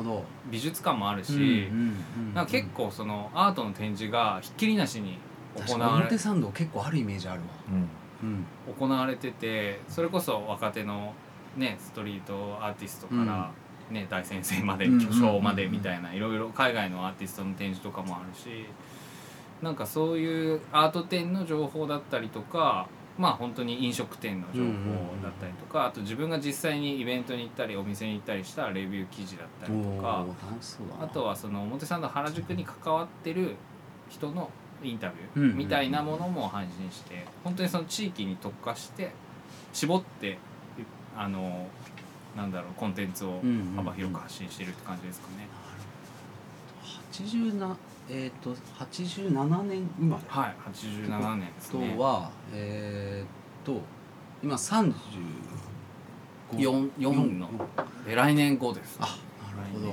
[0.49, 5.17] 美術館もあるし、うんうんうんなんか結構そのアートの展示がひっきりなしに
[5.55, 5.81] 確かに。
[5.81, 7.47] 行われ表参道結構あるイメージあるわ。
[7.69, 8.29] うん。
[8.29, 8.45] うん。
[8.79, 11.13] 行われててそれこそ若手の
[11.57, 13.51] ねストリートアーティストから、
[13.89, 18.65] ね大先生までうん巨匠までみたいないろいろ海外のアーティストの展示とかもあるし
[19.61, 22.87] なんかそういうアート展の情報だったりとか
[23.21, 24.69] まあ本当に飲食店の情報
[25.21, 30.25] だったりとか、あと自分が実際にイベントに行ったりお店に行ったりしたレビュー記事だったりとか
[30.99, 33.55] あとはその表参道原宿に関わってる
[34.09, 34.49] 人の
[34.83, 39.11] インタビうんうんューみたいなものも配信して本当にその地域に特化して
[39.71, 40.39] 絞って
[41.15, 41.67] あの
[42.35, 43.75] なんだろうコンテンツをうんうんうん。
[43.75, 45.47] 幅広く発信してるって感じですかね。
[47.11, 47.75] 80な
[48.13, 50.23] えっ、と87年生まれ。
[50.27, 53.79] はい87年ですとねはえっ、と
[54.43, 54.93] 今35
[56.51, 57.49] 4 4の。
[58.05, 58.97] で来年5です。
[58.99, 59.17] あ
[59.57, 59.85] なるほど。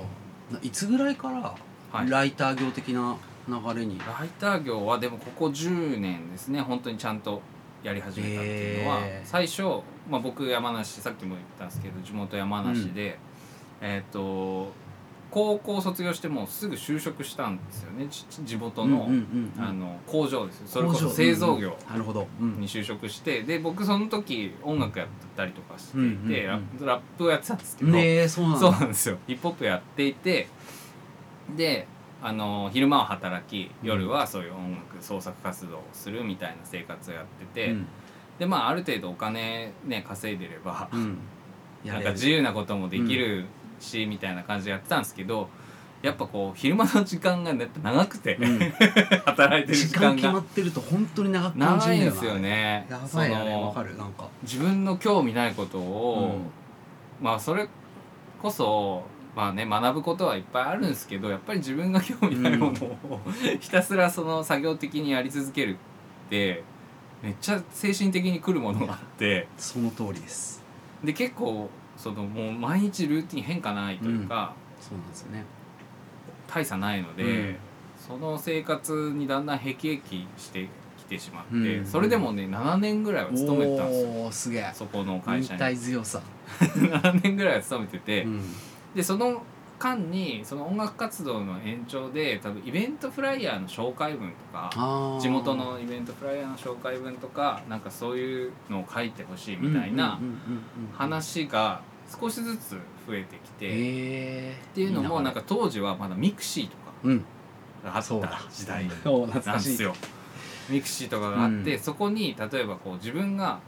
[0.50, 1.54] ないつぐらいから
[1.92, 2.10] はい。
[2.10, 6.60] ライター業的な流れに、ライター業はでもここ10年ですね。
[6.60, 7.40] 本当にちゃんと
[7.82, 9.62] やり始めたっていうのは、へー最初、
[10.10, 13.18] まあ、僕山梨さっきも言ったんですけど地元山梨で、
[13.80, 14.72] えっ、と
[15.30, 18.06] 高校卒業してもうすぐ就職したんですよね。
[18.08, 19.64] ち地元の,、うんうんうんうん。
[19.64, 21.76] あの工場ですそれこそ製造業
[22.40, 26.86] に就職してで僕その時音楽やったりとかしていて、うんうんうん。
[26.86, 29.18] ラップをやってたんですけど、ねえそうなんですよ。
[29.26, 30.48] ヒップホップやっていて
[31.56, 31.86] で
[32.22, 37.86] あの昼間は働き夜はそういう音楽創作活動をするみたいな生活をやってて、うん。
[38.38, 41.18] でまあある程度お金ね稼いでれば、うん。
[41.84, 43.44] なんか自由なこともできる
[43.80, 45.48] し、みたいな感じでやってたんですけど
[46.02, 48.58] やっぱこう昼間の時間がね長くて、うん。
[49.26, 50.08] 働いてる時時間が。
[50.10, 52.86] 間決まってると本当に長く感じるんですよね。
[52.88, 54.28] やばいわかるなんか。
[54.42, 56.40] 自分の興味ないことを、
[57.20, 57.24] うん。
[57.24, 57.68] まあそれ
[58.40, 63.20] こそまあね学ぶことはいっぱいあるんですけどやっぱり自分が興味ないものを、
[63.58, 65.76] ひたすらその作業的にやり続けるっ
[66.30, 66.62] て
[67.22, 69.48] めっちゃ精神的にくるものがあって。
[69.56, 70.62] その通りです。
[71.02, 75.44] で結構そのもう毎日ルーティン変化ないというか、そうなんですよね。
[76.46, 77.56] 大差ないので、うん。
[77.98, 81.84] その生活にだんだんへきへきしてきてしまって、うん。
[81.84, 84.62] それでもね7年ぐらいは勤めてたんですよ。
[84.72, 85.58] そこの会社に。
[85.58, 86.22] 忍耐強さ、
[86.60, 88.42] 7年ぐらいは勤めてて、うん。
[88.94, 89.42] でその
[89.78, 100.20] 間にその音楽活動の延長で多分イベントフライヤーの紹介文とか地元のイベントフライヤーの紹介文とかなんかそういうのを書いてほしいみたいな
[100.94, 101.80] 話が
[102.20, 102.70] 少しずつ
[103.06, 103.70] 増えてきて、っ
[104.74, 107.24] ていうのもなんか当時はまだミクシーとかうん。
[107.84, 108.28] があっそうだ。
[108.28, 109.94] た時代なんですよ。
[110.68, 111.80] ミクシーとかがあって、うん。
[111.80, 113.60] そこに例えばこう自分が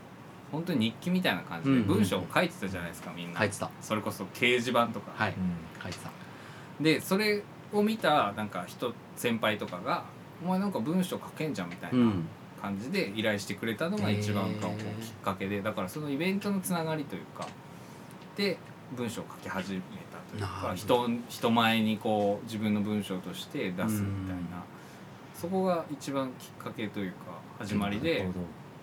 [0.51, 3.71] 本当に日記みたいな感じでうん文章を書いてたじゃないですかみんな、書いてた。
[3.81, 5.31] それこそ掲示板とか、はい。
[5.31, 6.11] うん書いてた。
[6.81, 10.05] でそれを見たなんか人先輩とかが
[10.45, 12.13] 「お前なんか文章書けんじゃん」みたいな
[12.61, 17.47] 感じで依頼してくれたのが一番こうきっかけでだからそのイベントのつながりというか
[18.37, 18.59] で
[18.97, 24.57] 文章を書き始めたというか人人前にこう自分の文章として出すみたいな。
[24.57, 24.71] うん。
[25.35, 27.17] そこが一番きっかけというか
[27.59, 28.29] 始まりで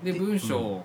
[0.03, 0.83] で文章を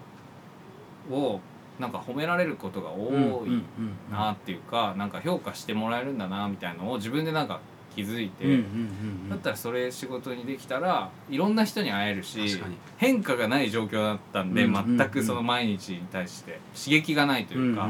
[1.81, 3.63] なんか褒められることが多い
[4.11, 7.61] なっていうかなんか評価してもらえるんだなみたいのを自分でなんか
[7.95, 8.65] 気づいて、
[9.29, 12.63] だったらそれ仕事にできたらいろんな人に会えるし
[12.97, 16.59] 変化がない状況だったんで、全くその毎日に対して。
[16.75, 17.89] 刺激がないというか、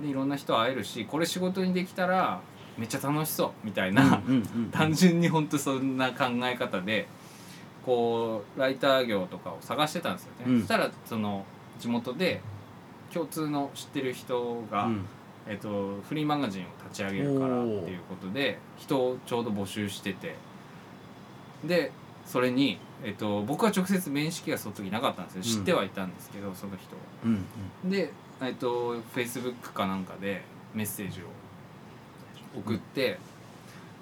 [0.00, 2.40] でいろんな人会えるしこれ仕事にできたら
[2.78, 4.22] めっちゃ楽しそうみたいな、
[4.70, 7.06] 単純に本当そんな考え方で
[7.84, 10.60] こうライター業とかを探してたんですよね、うん。
[10.60, 11.44] そしたらその
[11.82, 12.40] 地元で
[13.12, 15.04] 共通の知ってる人が、うん。
[15.44, 20.36] えっと、フリーマガジンを立ち上げるからっていうことで人をちょうど募集してて。
[21.64, 21.90] で
[22.24, 25.42] それに、えっと、僕は直接面識がその時なかったんですよ。
[25.42, 26.98] 知ってはいたんですけど、その人を。
[27.24, 30.42] うんで、えっと、Facebook かなんかで
[30.74, 31.24] メッセージを
[32.60, 33.18] 送って、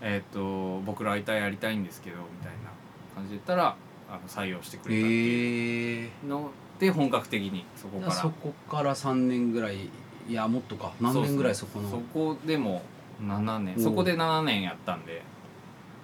[0.02, 2.70] えっと、僕ライターやりたいんですけどみたいな
[3.14, 3.76] 感じで言ったら
[4.10, 8.12] あの採用してくれたっていうへえので本格的にそこから。
[8.12, 9.90] そこから3年ぐらい
[10.28, 10.92] いやもっとか。
[11.00, 11.90] 何年ぐらいそこの？
[11.90, 12.82] そこでも
[13.22, 13.78] 7年。
[13.78, 15.22] そこで7年やったんで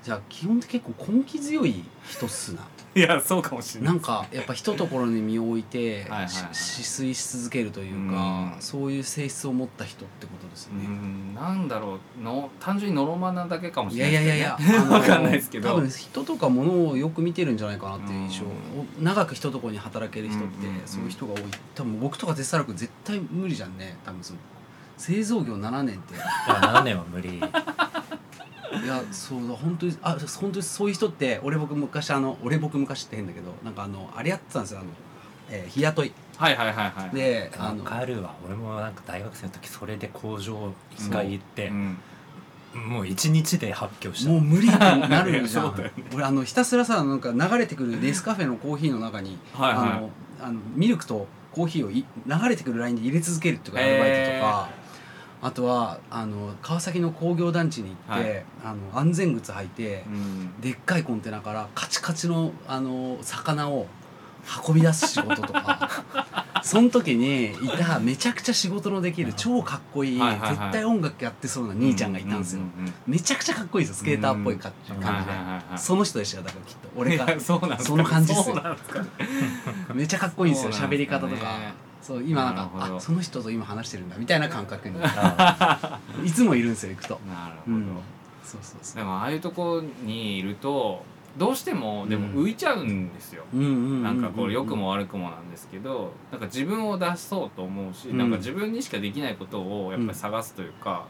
[0.06, 2.62] じゃあ基本って結構根気強い人っすな。
[2.94, 3.92] いやそうかもしれない。
[3.94, 6.28] なんかやっぱひとところに身を置いてはいはいはい。
[6.28, 8.62] し止水し続けるというかうん。
[8.62, 15.70] そういう性質を持った人ってことですようねんなんだろうの単純にノロマなだけかもしいれないやいやいやいやあのわかんないですけど。
[15.70, 18.44] 多分人とか物をよく見てるんじゃないかなっていう印象。
[18.44, 19.04] うん。
[19.04, 20.46] 長くひととこに働ける人って
[20.84, 21.42] そういう人が多い。
[21.74, 24.38] 多分僕とか絶対楽絶対無理じゃんね多分その。
[24.96, 26.14] 製造業7年って。
[26.14, 27.42] いや7年は無理
[28.82, 34.88] いやそうだ本当にあ本当にそういう人って俺僕昔あの俺僕昔って変だけどなんかあのあれやってたんですよあの、
[35.50, 36.12] えー日雇い。
[36.36, 38.34] はいはいはいはいであわのかるわ。
[38.44, 41.98] 俺もなんか大学生の時それで工場一回行ってうん
[42.74, 44.30] もう一日で発狂した。
[44.30, 45.74] もう無理になるじゃん。
[46.14, 49.78] 俺あのひたすらさなんか流れてくるネスカフェのコーヒーの中に、はいはい。
[49.78, 50.10] あの
[50.42, 54.68] あのミルクとコーヒーをい流れてくるラインで入れ続けるとかアルバイトとか、
[55.42, 58.44] あとはあの川崎の工業団地に行って、はい。
[58.64, 60.60] あの安全靴履いて、うん。
[60.60, 63.86] でっかいコンテナからカチカチのあの魚を
[64.66, 65.90] 運び出す仕事とか。
[66.62, 70.50] その時にいためちゃくちゃ仕事のできる超かっこいいはいはいはい。
[70.50, 72.62] 絶対音楽やってそうな兄ちゃんがいたんですよ。
[72.62, 74.02] ううんめちゃくちゃかっこいいですよ。
[74.02, 75.78] スケーターっぽい感じで。
[75.78, 76.88] その人でしたよだからきっと。
[76.96, 77.26] 俺が。
[77.38, 78.76] その感じっすよ。
[79.94, 84.94] めっちゃかっこいいんですよ喋そうなんですり方とかそう今なんかあその人と今話してるんだみたいな感覚に。
[85.02, 87.20] あ いつもいるんですよ行くと。
[87.26, 87.86] なるほど、うん。
[88.44, 88.96] そうそうそう。
[88.98, 91.04] でもああいうとこにいると
[91.36, 98.18] どうしてもでも浮いちゃうんですよ、うんなんかこう良くも悪くもなんですけどなんか自分を出そうと思うし、うん。
[98.18, 101.06] なんか自分にしかできないことをやっぱり探すというか、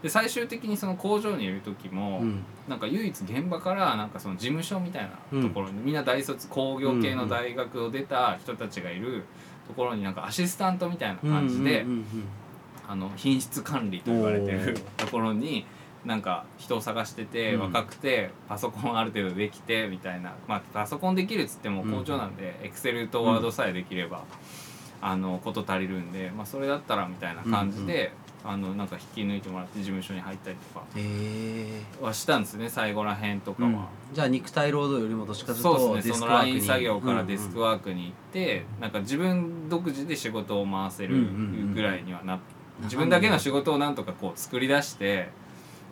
[0.00, 2.44] で最終的にその工場にいる時も、うん。
[2.68, 9.24] なんか唯一現場からなんかその事務所みたいなところに、みんな大卒工業系の大学を出た人たちがいる
[9.70, 12.04] ところになんかアシスタントみたいな感じで、うんうんうん
[12.88, 15.64] あの品質管理と言われてるところに
[16.04, 17.60] なんか人を探してて、うん。
[17.60, 20.34] 若くてパソコンある程度できてみたいな。
[20.48, 24.24] まあパソコンできるっつっても工場なんでエクセルとワードさえできれば、
[25.02, 28.12] あのこと足りるんで、まあ、それだったらみたいな感じで、
[28.44, 30.86] あのなんか引き抜いてもらって事務所に入ったりとか
[32.06, 33.88] はしたんですね最後らへんとかは。
[34.12, 36.52] じゃあ肉体労働よりもどっちかというそとうですねそのデスクワークに。
[36.52, 41.28] LINE 作業からデスクワワークに行って、なんか自分独自で仕事を回せるうんうんう
[41.70, 42.38] んぐらいにはな
[42.82, 45.28] 自分だけの仕事をなんとかこう作り出して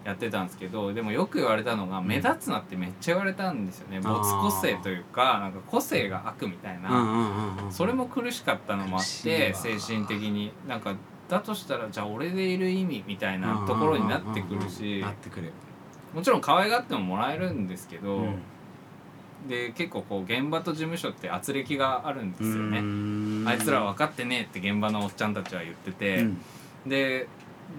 [0.05, 4.01] やってたんですけどでもよく言われたのが目立つなってめっちゃ言われたんですよね。
[4.01, 9.59] 没個性というかなんか個性が悪みたいな、うんうんうんうんそれも苦しかったのもあってわ。
[9.59, 10.53] 精神的に。
[10.67, 10.95] なんか
[11.29, 15.05] だとしたらじゃあ俺でいる意味みたいなところになってくるし
[16.15, 18.39] もちろん可愛がってももらえるんですけど、うん。
[19.49, 22.81] で結構こう現場と事務所って圧力があるんですよね。
[22.83, 26.27] ねあいつら分かってねえって現場のおっちゃんたちは言ってて、
[26.87, 27.29] で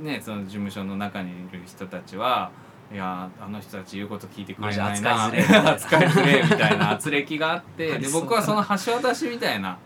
[0.01, 2.51] ねその事務所の中にいる人たちは
[2.91, 6.41] いやあの人たち言うこと聞いてくれないな扱いづ れ。
[6.41, 9.77] みたいな圧力があって で僕はその橋渡しみたいな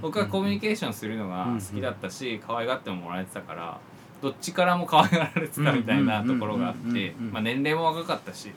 [0.00, 3.78] 僕はコミュニケーションするのが好きだったし可愛がってももらえてたから
[4.22, 8.52] どっちからも可愛がられてたみたいなところがあってまあ年齢も若かったし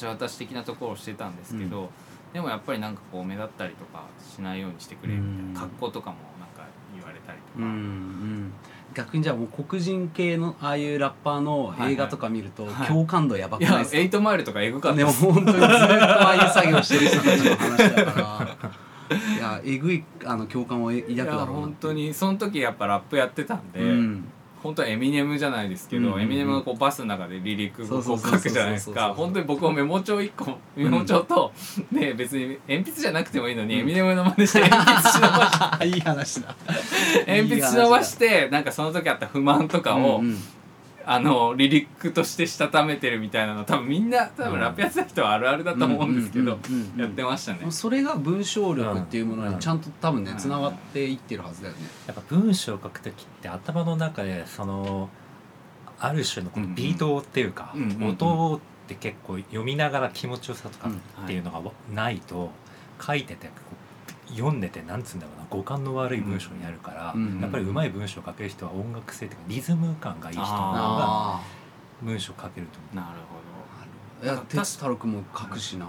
[0.00, 1.90] 橋渡し的なところをしてたんですけど、
[2.32, 5.54] でもやっぱりなんかこう目立ったりとかしないようにしてくれみたいうん。
[5.54, 6.64] な格好とかもなんか
[6.94, 7.58] 言われたりとか。
[7.58, 8.52] うんうん
[8.94, 12.86] 逆にじゃあもう黒人系のああいうラッパーの映画とか見るとはい。
[12.88, 13.98] 共感度やばくいやないですか？
[13.98, 18.72] エイトマイルとかエグかったでも本当にずっとああいう作業してる人たちの話だから。
[19.12, 24.21] いやえぐいあの共感を抱くいやだろうな本当にその時やっぱラップやってたんで、うん
[24.62, 26.22] 本当はエミネムじゃないですけど、うんうんうん。
[26.22, 29.12] エミネムがこうバスの中で離陸を書くじゃないですか。
[29.14, 31.52] 本当に僕もメモ帳1個メモ帳と、
[31.90, 36.54] ね別に鉛筆じゃなくてもいいのに、エミネムの真似して鉛筆忍ばし いい話だ。
[37.26, 40.38] 鉛筆忍ばしてなんかその時あった不満とかを、うんうん
[41.06, 46.58] あのリリックとしてしたためてるみたいなの多分みんな多分ラップやってた人はあるあるだと思うんですけど、
[46.96, 47.70] やってましたね。
[47.70, 49.54] それが文章力っていうものうん。
[49.54, 51.80] にちゃんと多分ねうんつながっていってるはずだよね。
[52.06, 55.08] やっぱ文章を書く時って頭の中でその
[55.98, 60.90] ある種のこのビートっていうか、音って結構読みながら気持ちよさとか
[61.24, 61.60] っていうのが
[61.92, 62.50] ないと
[63.00, 63.50] 書いてて
[64.34, 71.40] 読んでてなんつうんだろうな五感の悪い文章になるから、うんやっぱり上手い文章を書ける人は音楽性というかリズム感がいい人の方があ
[72.02, 72.96] 文章書けると思う。
[72.96, 73.18] なる
[74.22, 74.32] ほど。
[74.32, 75.86] あいや哲太郎君も書くしな。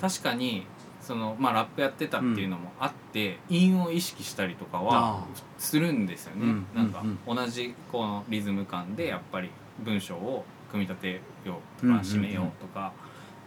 [0.00, 0.66] 確かに
[1.00, 5.24] そのまあラップやってたっていうのもあって、韻を意識したりとかはあ
[5.58, 7.36] するんですよね、うんなんかうん。
[7.36, 12.92] 同じこのリズム感でやっぱり文章を組み立てようとうんか締めようとか、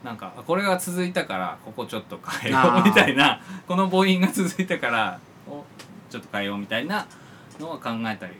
[0.05, 5.63] なんかあこれが続いたからここちょっと変えようみたいなこの母音が続いたからお
[6.09, 7.07] ちょっと変えようみたいな
[7.59, 8.33] のは考えたり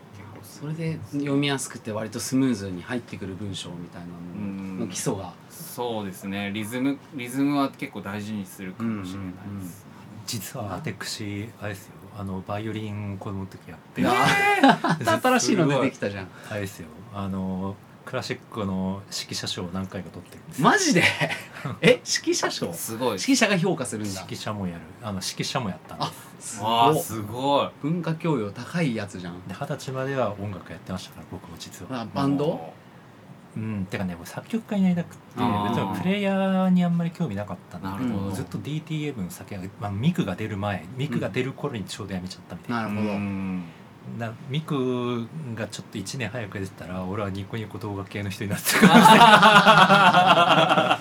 [0.43, 4.80] それで読みやすくて割とスムーズに入ってくる文章みたいなうん。
[4.80, 5.34] のの基礎が。
[5.49, 6.51] そうですね。
[6.54, 9.86] リズムリズムは結構大事にするかもしれないです、
[10.25, 11.93] 実は私あれですよ。
[12.17, 14.01] あのバイオリン子供の時やって。
[14.01, 14.13] いや
[15.21, 16.28] 新しいの出てきたじゃん。
[16.49, 16.88] あれですよ。
[17.13, 17.75] あの
[18.06, 20.65] クラシックの指揮者賞を何回か取ってるんですよ。
[20.65, 21.04] マジで？
[21.82, 22.72] え指揮者賞？
[22.74, 23.10] すごい。
[23.13, 24.22] 指揮者が評価するんだ。
[24.22, 24.82] 指揮者もやる。
[25.02, 27.70] あの指揮者もやったんであすすわあごいすごい。
[27.82, 29.47] 文化教養高いやつじゃん。
[29.47, 32.01] で二十歳までは音楽やってましたから僕も実は。
[32.01, 32.74] あバンド？
[33.58, 35.70] うんてかねもう作曲家になりたくってあー。
[35.70, 38.30] 別にプレイヤーにあんまり興味なかったんだけなるほど。
[38.30, 43.10] どずっと DTM の先が、まあ、ミクが出る前ミクが出る頃にちょうどやめちゃったみたいな,、なるほど。
[43.14, 43.64] うん
[44.18, 50.99] なミクがちょっと1年早く出てたら俺はニコニコ動画系の人になってたから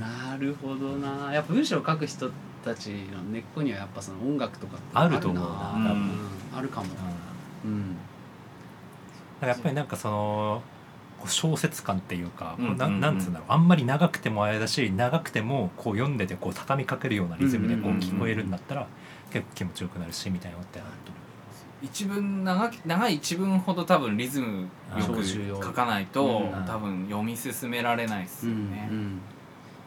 [0.00, 1.32] なるほどな。
[1.32, 2.30] やっぱ文章を書く人
[2.64, 6.10] たちの根っこにはやっぱその音楽とかあると思うなうん。
[6.54, 6.86] あるかも。
[7.64, 7.94] うん。
[9.40, 10.62] だからやっぱりなんかその
[11.26, 12.78] 小説感っていうか、うんうんうん。
[12.78, 13.52] なんなんつうんだろう。
[13.52, 18.86] あんまり長くてもあれだし長くてもこう読んでてこう畳みかけるようなリズムでこううんうんうんうん聞こえるんだったら
[19.32, 21.20] 結構気持ちよくなるしみたいなのってあると思
[21.86, 24.68] 一文長き長い一文ほど多分リズム
[25.48, 26.64] よく書かないと、うん。
[26.66, 28.88] 多分読み進められないですよね。
[28.90, 29.20] うんうん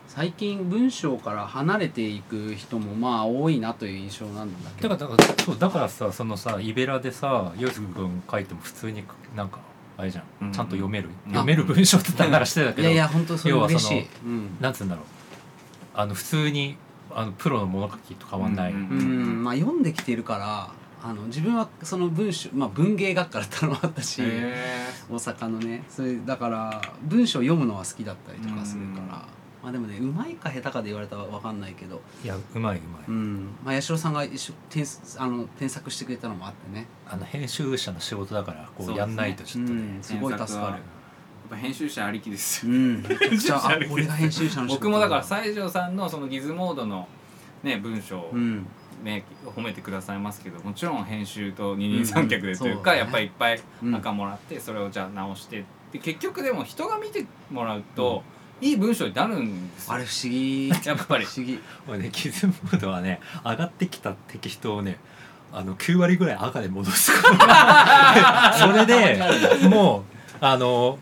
[0.07, 4.95] 最近文章から離れていく人もまあ多いなという印象なんだけど。
[4.95, 9.03] うだからだからそうだからさそのさイベラでさ洋介君書いても普通に
[9.35, 9.59] なんか
[9.97, 10.51] あれじゃん、うん。
[10.51, 11.31] ちゃんと読める、うん。
[11.31, 14.07] 読める文章って言ったらしてたけどいやいや本当それ要はその嬉しい。
[14.25, 14.57] うん。
[14.59, 15.05] なんつうんだろう。
[15.93, 16.75] あの普通に
[17.11, 20.71] あのプロの物書きと変わんない、うんうんまあ読んできているから
[21.01, 24.53] あの自分はその文章まあ文芸学科だったのもあったしへ
[25.09, 29.09] 大阪のねそれだから文章読むのは好きだったりとかするから、うん。
[29.09, 29.25] ま
[29.63, 32.01] あでもねうまいか下手かで言われたら分かんないけど。
[32.23, 33.49] いやうまいうまい、うん。
[33.63, 34.85] まあ八代さんが一緒添
[35.17, 36.87] あの添削してくれたのもあってね。
[37.07, 39.81] あの編集者の仕事だからこそうやんないとちょっとね。
[39.81, 40.03] うん。
[40.03, 40.59] すごい助かる。
[40.61, 40.79] やっ
[41.49, 42.73] ぱ編集者ありきですよ。
[42.73, 43.03] うん。
[43.03, 47.07] めちゃあ俺が編集者の僕もだから西条さんのそのギズモードの
[47.63, 48.67] ね文章をうん
[49.03, 53.03] ね褒めてくださいますけどもちろん編集と二人三脚でというか、うんね。
[53.03, 53.95] やっぱりいっぱいうん。
[53.95, 58.21] 赤もらってそれをじゃあ直してで結局でも人が見てもらうと、
[58.61, 59.93] いい文章になるんですよ。
[59.93, 60.69] あれ不思議。
[60.69, 61.25] やっぱり。
[61.25, 61.59] 不思議。
[61.87, 64.97] これねキズモードはね上がってきたテキストをね
[65.51, 67.11] あの9割ぐらい赤で戻す
[68.59, 69.19] それで
[69.67, 70.03] もう
[70.41, 70.99] あの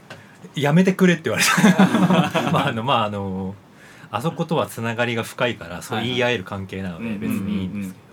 [0.56, 1.52] やめてくれって言われた。
[2.52, 3.56] まああのまああの
[4.12, 8.06] あそことはつながりが深いからそう言い合える関係なので別にいいんですけど、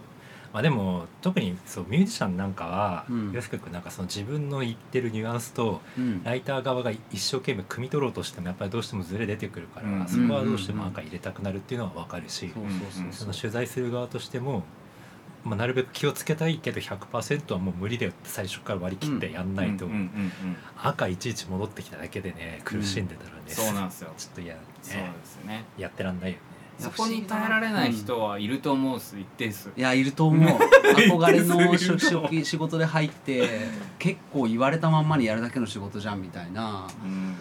[0.53, 3.33] まあ、でも特にそうミュージシャンなんかはうん。
[3.33, 6.23] 安く君なんかその自分の言ってるニュアンスとうん。
[6.25, 12.53] ライター側が一生懸命汲み取ろうとしてもやっぱりどうしてもズレ出てくるから、うんそこはどうしても赤入れたくなるっていうのは分かるし、
[13.41, 14.63] 取材する側としても、
[15.45, 24.11] まあ、なるべく気をつけたいけど100%はもう無理だよって最初から割り切ってやんないと、うんうんうんうん赤いちいち戻ってきただけでね苦しんでたらね、そうなんですよ。
[24.17, 24.55] ちょっと嫌。
[24.55, 25.13] だそうね。
[25.21, 25.65] ですよね。
[25.79, 26.43] やってらんないよね。
[26.79, 29.71] そこに耐えられない人はいると思うっす一定数。
[29.77, 30.59] いやいると思う。
[30.97, 33.49] 憧れのいると思う仕仕事で入って
[33.99, 37.37] 結構言われたまんまにやるだけの仕事じゃんみたいなうん。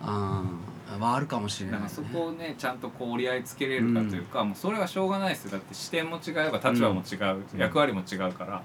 [0.00, 0.68] うん
[0.98, 5.52] はあるかもしれない、ね、そこをねちゃんとこう折り合いつけれるかというか、もうそれはしょうがないですよ。
[5.52, 7.60] だって視点も違えば立場も違う、うん。
[7.60, 8.62] 役割も違うから。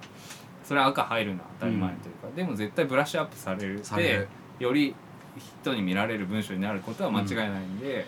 [0.64, 4.28] それは赤入るのは当たり前というか、でも絶対ブラッシュアップされるされる。
[4.60, 4.96] でより
[5.62, 8.06] 人に見られる文章になることは間違いないんで、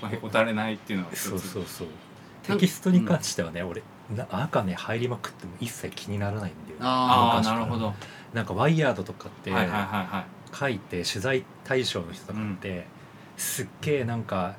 [0.00, 1.88] そこへこたれないっていうのはそうそうそう。
[2.44, 3.82] テキストに関してはね、俺
[4.14, 6.80] な赤ね入りまくっても一切気にならないんだよね。
[6.80, 7.94] ああなるほど、
[8.32, 9.50] なんかワイヤードとかって
[10.52, 12.86] 書いて取材対象の人とかって、
[13.36, 14.54] すっげえなんか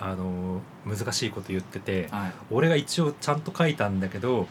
[0.00, 2.32] あの難しいこと言っててはい。
[2.50, 4.48] 俺が一応ちゃんと書いたんだけど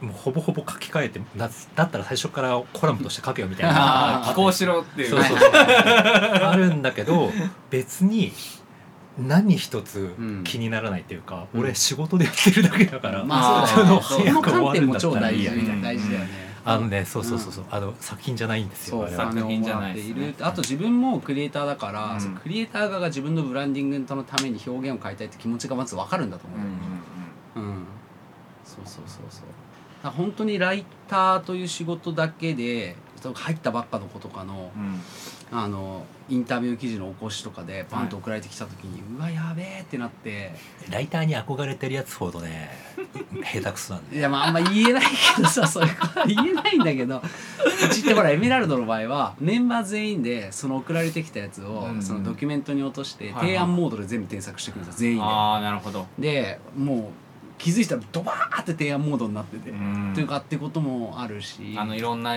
[0.00, 3.76] もうほぼほぼ書き換えてだだったら最初からコラムとして書けよみたいな。
[4.18, 5.10] ああ寄稿しろっていう。
[5.10, 5.50] そうそうそう。
[5.52, 7.30] あるんだけど
[7.70, 8.32] 別に
[9.18, 10.44] 何一つうん。
[10.44, 11.60] 気にならないっていうか、うん。
[11.60, 15.82] 俺仕事でやってるだけだから、まあそうだよねその観点も超大事だったらいいやみたいな。
[15.82, 16.46] 大事だよね。
[16.68, 26.58] あのねそうそうそうそう、あの作品じゃないんですよ作品じゃないねあと自分もクリエイターだから、クリエイター側が自分のブランディングのために表現を変えたいって気持ちがまず分かるんだと思う。
[26.58, 26.62] ん
[27.62, 27.86] うんう、うん。
[28.64, 30.10] そうそうそうそう。
[30.10, 32.96] 本当にライターという仕事だけで
[33.34, 34.82] 入ったばっかの子とかのうん。
[34.82, 35.00] うん
[35.52, 40.52] あのインタビュー記事の起こしとかでパンと送られてきた時に、うわやべえってなって。
[40.90, 42.70] ライターに憧れてるやつほどね
[43.52, 44.18] 下手くそなんで。
[44.18, 45.02] いやまああんま言えない
[45.36, 52.02] けどさ そういうことは言えないんだけどうちってほらエメラルドの場合はメンバー全員でその送られてきたやつを、うん。
[52.02, 53.46] そのドキュメントに落として、はいはい。
[53.46, 56.06] 提案モードで全部添削してくるんですよ全員ああなるほど。
[56.18, 57.02] ででもう
[57.58, 60.12] 気づいたらドバーって提案モードになってて、うん。
[60.12, 61.74] というかってこともあるし。
[61.76, 62.36] あのいろんな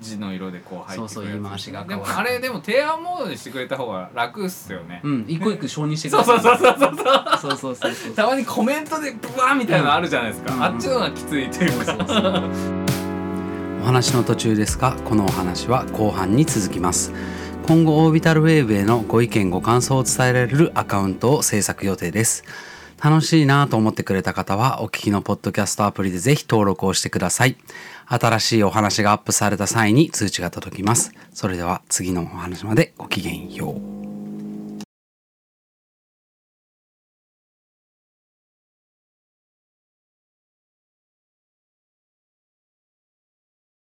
[0.00, 2.12] 字の色でこう入ってくるそうそう言い回しがで変わる。
[2.14, 6.96] もあれでも提案モードにしてくれた方が楽っすよね、うん一個一個承認してくそうそうそうそうそう。
[6.96, 8.14] そうそうそうそうそう。
[8.14, 11.84] たまにコメントでブワーみたいなのあるじゃないですか、うんあっちの方がきついというか。
[11.84, 12.42] そうそうそう。
[13.82, 17.12] お話の途中ですがこのお話は後半に続きます。
[17.66, 22.44] 今後オービタルウェーブへのご意見ご感想を伝えられるアカウントを制作予定です。
[23.02, 27.56] 楽しいなと思ってくれた方はお聞きのポッドキャストアプリでぜひ登録をしてください
[28.12, 31.12] 新しいお話がアップされた際に通知が届きます。
[31.32, 33.99] それでは次のお話までごきげんよう。